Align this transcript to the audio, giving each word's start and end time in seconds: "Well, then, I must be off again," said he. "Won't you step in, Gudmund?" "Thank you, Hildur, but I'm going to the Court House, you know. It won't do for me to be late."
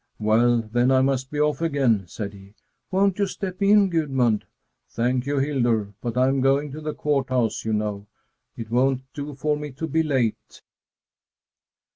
"Well, 0.17 0.63
then, 0.63 0.89
I 0.89 1.01
must 1.01 1.29
be 1.29 1.39
off 1.39 1.61
again," 1.61 2.07
said 2.07 2.33
he. 2.33 2.55
"Won't 2.89 3.19
you 3.19 3.27
step 3.27 3.61
in, 3.61 3.87
Gudmund?" 3.87 4.45
"Thank 4.89 5.27
you, 5.27 5.37
Hildur, 5.37 5.93
but 6.01 6.17
I'm 6.17 6.41
going 6.41 6.71
to 6.71 6.81
the 6.81 6.95
Court 6.95 7.29
House, 7.29 7.63
you 7.65 7.73
know. 7.73 8.07
It 8.57 8.71
won't 8.71 9.03
do 9.13 9.35
for 9.35 9.55
me 9.55 9.69
to 9.73 9.85
be 9.85 10.01
late." 10.01 10.63